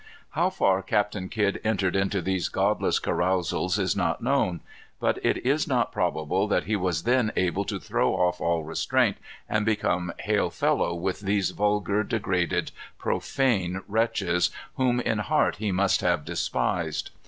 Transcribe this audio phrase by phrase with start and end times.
[0.31, 4.61] How far Captain Kidd entered into these godless carousals is not known.
[4.99, 9.17] But it is not probable that he was then able to throw off all restraint,
[9.47, 16.01] and become hail fellow with these vulgar, degraded, profane wretches, whom in heart he must
[16.01, 17.11] have despised.